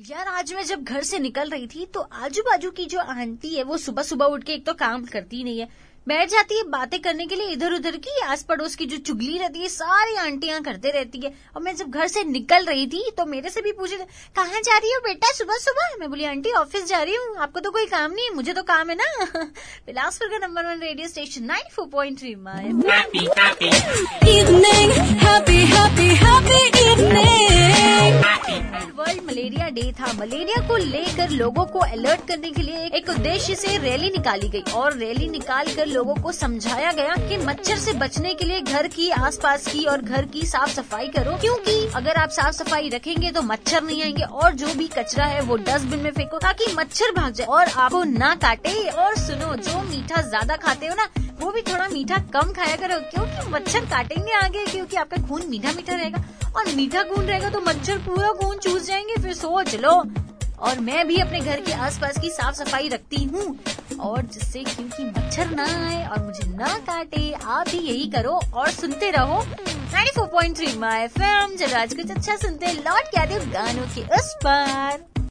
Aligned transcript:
यार 0.00 0.28
आज 0.28 0.52
मैं 0.54 0.62
जब 0.64 0.82
घर 0.82 1.02
से 1.02 1.18
निकल 1.18 1.48
रही 1.50 1.66
थी 1.66 1.84
तो 1.94 2.00
आजू 2.00 2.42
बाजू 2.42 2.70
की 2.70 2.84
जो 2.86 3.00
आंटी 3.00 3.48
है 3.54 3.62
वो 3.62 3.76
सुबह 3.76 4.02
सुबह 4.02 4.26
उठ 4.26 4.44
के 4.44 4.52
एक 4.52 4.64
तो 4.66 4.72
काम 4.74 5.04
करती 5.04 5.42
नहीं 5.44 5.58
है। 5.60 5.68
बैठ 6.06 6.30
जाती 6.30 6.56
है 6.56 6.62
बातें 6.70 6.98
करने 7.00 7.26
के 7.26 7.36
लिए 7.36 7.48
इधर 7.52 7.72
उधर 7.72 7.96
की 7.96 8.20
आस 8.24 8.42
पड़ोस 8.42 8.74
की 8.76 8.86
जो 8.86 8.96
चुगली 8.98 9.36
रहती 9.38 9.60
है 9.60 9.68
सारी 9.68 10.14
आंटियाँ 10.16 10.60
करते 10.62 10.90
रहती 10.90 11.20
है। 11.20 11.32
और 11.56 11.62
मैं 11.62 11.74
जब 11.76 11.90
घर 11.90 12.06
से 12.06 12.24
निकल 12.24 12.64
रही 12.64 12.86
थी 12.86 13.10
तो 13.16 13.26
मेरे 13.26 13.50
से 13.50 13.60
भी 13.62 13.72
पूछे 13.72 13.96
कहाँ 14.36 14.60
जा 14.60 14.78
रही 14.78 14.92
हो 14.92 15.00
बेटा 15.04 15.32
सुबह 15.32 15.58
सुबह 15.60 15.96
मैं 16.00 16.08
बोली 16.10 16.24
आंटी 16.24 16.52
ऑफ़िस 16.60 16.84
जा 16.88 17.02
रही 17.02 17.14
हूँ। 17.14 17.36
आपको 17.38 17.60
तो 17.60 17.70
कोई 17.70 17.86
काम 17.86 18.12
नहीं 18.12 18.26
है 18.26 18.34
मुझे 18.34 18.52
तो 18.52 18.62
काम 18.72 18.90
है 18.90 18.96
ना। 18.96 19.44
बिलासपुर 19.86 20.28
का 20.28 20.46
number 20.46 20.66
one 20.66 20.80
radio 20.82 21.08
station 21.08 21.44
nine 21.44 21.68
four 21.76 21.86
point 21.92 22.18
three 22.18 22.34
my 22.34 22.72
day 29.70 29.90
था। 30.00 30.12
मलेरिया 30.12 30.66
को 30.68 30.76
लेकर 30.76 31.30
लोगों 31.30 31.64
को 31.66 31.78
अलर्ट 31.80 32.26
करने 32.28 32.50
के 32.50 32.62
लिए 32.62 32.86
एक 32.88 33.08
उद्देश्य 33.10 33.54
से 33.54 33.76
रैली 33.78 34.08
निकाली 34.08 34.48
गई 34.48 34.62
और 34.72 34.96
रैली 34.96 35.28
निकाल 35.28 35.72
कर 35.74 35.86
लोगों 35.88 36.14
को 36.14 36.32
समझाया 36.32 36.92
गया 36.92 37.14
कि 37.28 37.36
मच्छर 37.38 37.76
से 37.78 37.92
बचने 37.94 38.34
के 38.34 38.44
लिए 38.44 38.60
घर 38.62 38.88
की 38.88 39.08
आसपास 39.10 39.66
की 39.66 39.84
और 39.84 40.02
घर 40.02 40.24
की 40.26 40.46
साफ़ 40.46 40.70
सफ़ाई 40.70 41.08
करो, 41.08 41.36
क्योंकि 41.36 41.78
अगर 41.96 42.16
आप 42.16 42.30
साफ़ 42.30 42.54
सफ़ाई 42.54 42.88
रखेंगे 42.88 43.30
तो 43.30 43.42
मच्छर 43.44 43.82
नहीं 43.82 44.02
आएँगे 44.02 44.22
और 44.22 44.54
जो 44.54 44.74
भी 44.74 44.88
कचरा 44.88 45.24
है 45.26 45.40
वो 45.42 45.56
डस्टबिन 45.58 46.00
में 46.00 46.10
फेंको 46.10 46.38
ताकि 46.38 46.72
मच्छर 46.74 47.12
भाग 47.12 47.32
जाए। 47.32 47.46
और 47.48 47.66
आपको 47.66 48.04
ना 48.06 48.34
काटे 48.36 48.88
और 48.88 49.16
सुनो, 49.18 49.54
जो 49.56 49.80
मीठा 49.82 50.22
ज़्यादा 50.22 50.56
खाते 50.56 50.86
हो 50.86 50.94
ना, 50.94 51.08
वो 51.40 51.50
भी 51.52 51.60
थोड़ा 51.62 51.88
मीठा 51.88 52.16
कम 52.32 52.52
खाया 52.52 52.76
करो, 52.76 52.98
क्योंकि 53.10 53.50
मच्छर 53.50 53.84
काटेंगे 53.86 54.32
आगे, 54.34 54.64
क्योंकि 54.66 54.96
आपका 54.96 55.26
खून 55.28 55.42
मीठा 55.48 55.72
मीठा 55.72 55.94
रहेगा। 55.94 56.24
और 56.50 56.66
मीठा 56.76 57.02
खून 57.04 57.24
रहेगा 57.24 57.48
तो 57.50 57.60
मच्छर 57.60 57.98
पूरा 57.98 58.28
खून 58.32 58.58
चूस 58.58 58.86
जाएँगे। 58.86 58.99
फिर 59.30 59.38
सोच 59.38 59.74
लो। 59.74 59.90
और 60.60 60.78
मैं 60.80 61.06
भी 61.08 61.16
अपने 61.16 61.40
घर 61.40 61.60
के 61.60 61.72
आसपास 61.72 62.18
की 62.18 62.30
साफ़ 62.30 62.54
सफ़ाई 62.54 62.88
रखती 62.88 63.24
हूँ। 63.24 63.44
और 64.00 64.22
जिससे 64.22 64.62
क्योंकि 64.64 65.04
मच्छर 65.04 65.50
ना 65.50 65.66
आए 65.86 66.06
और 66.08 66.22
मुझे 66.22 66.48
ना 66.48 66.78
काटे, 66.78 67.32
आप 67.32 67.68
भी 67.68 67.78
यही 67.78 68.08
करो 68.10 68.40
और 68.54 68.70
सुनते 68.70 69.10
रहो। 69.10 69.40
94.3 69.92 70.76
माय 70.78 71.08
फ़िल्म 71.08 71.56
जब 71.56 71.76
आज 71.76 71.94
कुछ 71.94 72.10
अच्छा 72.10 72.36
सुनते 72.36 72.72
लौट 72.72 73.10
के 73.12 73.20
आते 73.20 73.44
गानों 73.46 73.86
के 73.86 74.02
उस 74.16 74.34
पर। 74.46 75.09